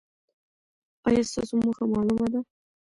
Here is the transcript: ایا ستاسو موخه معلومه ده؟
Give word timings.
ایا 1.07 1.21
ستاسو 1.31 1.53
موخه 1.63 1.83
معلومه 1.93 2.27
ده؟ 2.33 2.39